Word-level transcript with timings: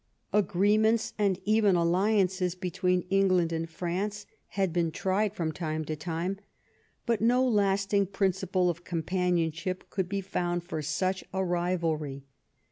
Agreements, 0.33 1.13
and 1.19 1.37
even 1.45 1.75
alliances, 1.75 2.55
between 2.55 3.03
England 3.11 3.53
and 3.53 3.69
France 3.69 4.25
had 4.57 4.73
been 4.73 4.89
tried 4.89 5.35
from 5.35 5.51
time 5.51 5.85
to 5.85 5.95
time, 5.95 6.39
but 7.05 7.21
no 7.21 7.47
lasting 7.47 8.07
principle 8.07 8.67
of 8.67 8.83
companionship 8.83 9.87
could 9.91 10.09
be 10.09 10.19
found 10.19 10.63
for 10.63 10.81
such 10.81 11.23
a 11.33 11.45
rivalry. 11.45 12.25